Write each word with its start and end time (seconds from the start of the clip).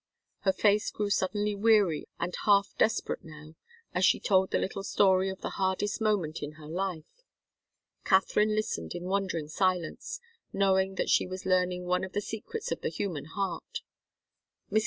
Her 0.39 0.51
face 0.51 0.89
grew 0.89 1.11
suddenly 1.11 1.53
weary 1.53 2.07
and 2.19 2.33
half 2.45 2.73
desperate 2.79 3.23
now, 3.23 3.53
as 3.93 4.03
she 4.03 4.19
told 4.19 4.49
the 4.49 4.57
little 4.57 4.81
story 4.81 5.29
of 5.29 5.41
the 5.41 5.51
hardest 5.61 6.01
moment 6.01 6.41
in 6.41 6.53
her 6.53 6.65
life. 6.65 7.21
Katharine 8.03 8.55
listened 8.55 8.95
in 8.95 9.03
wondering 9.03 9.47
silence, 9.47 10.19
knowing 10.51 10.95
that 10.95 11.11
she 11.11 11.27
was 11.27 11.45
learning 11.45 11.85
one 11.85 12.03
of 12.03 12.13
the 12.13 12.19
secrets 12.21 12.71
of 12.71 12.81
the 12.81 12.89
human 12.89 13.25
heart. 13.25 13.81
Mrs. 14.71 14.79